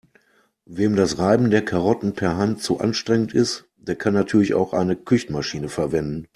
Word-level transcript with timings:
Wem 0.65 0.95
das 0.95 1.19
Reiben 1.19 1.51
der 1.51 1.63
Karotten 1.63 2.13
per 2.13 2.35
Hand 2.35 2.63
zu 2.63 2.79
anstrengend 2.79 3.35
ist, 3.35 3.65
der 3.77 3.95
kann 3.95 4.15
natürlich 4.15 4.55
auch 4.55 4.73
eine 4.73 4.95
Küchenmaschine 4.95 5.69
verwenden. 5.69 6.27